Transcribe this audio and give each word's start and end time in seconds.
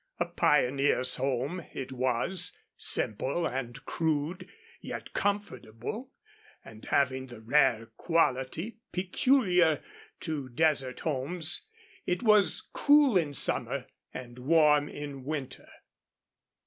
A 0.19 0.25
pioneer's 0.25 1.17
home 1.17 1.63
it 1.73 1.91
was, 1.91 2.57
simple 2.75 3.45
and 3.45 3.85
crude, 3.85 4.49
yet 4.79 5.13
comfortable, 5.13 6.11
and 6.65 6.83
having 6.85 7.27
the 7.27 7.39
rare 7.39 7.85
quality 7.97 8.79
peculiar 8.91 9.83
to 10.21 10.49
desert 10.49 11.01
homes 11.01 11.67
it 12.07 12.23
was 12.23 12.67
cool 12.73 13.15
in 13.15 13.35
summer 13.35 13.85
and 14.11 14.39
warm 14.39 14.89
in 14.89 15.23
winter. 15.23 15.69